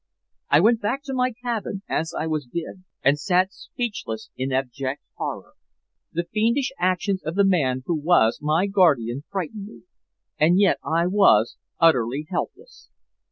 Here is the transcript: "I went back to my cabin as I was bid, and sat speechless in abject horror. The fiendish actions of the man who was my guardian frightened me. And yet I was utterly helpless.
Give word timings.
"I 0.49 0.61
went 0.61 0.81
back 0.81 1.03
to 1.03 1.13
my 1.13 1.31
cabin 1.31 1.83
as 1.87 2.11
I 2.17 2.25
was 2.25 2.47
bid, 2.47 2.85
and 3.03 3.19
sat 3.19 3.53
speechless 3.53 4.31
in 4.35 4.51
abject 4.51 5.03
horror. 5.15 5.53
The 6.11 6.23
fiendish 6.23 6.71
actions 6.79 7.21
of 7.23 7.35
the 7.35 7.45
man 7.45 7.83
who 7.85 7.93
was 7.97 8.39
my 8.41 8.65
guardian 8.65 9.25
frightened 9.29 9.67
me. 9.67 9.83
And 10.39 10.57
yet 10.59 10.79
I 10.83 11.05
was 11.05 11.55
utterly 11.79 12.25
helpless. 12.31 12.89